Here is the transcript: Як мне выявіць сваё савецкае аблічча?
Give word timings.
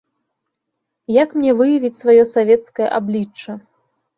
Як 1.17 1.29
мне 1.41 1.51
выявіць 1.59 1.99
сваё 2.01 2.23
савецкае 2.35 2.87
аблічча? 2.99 3.51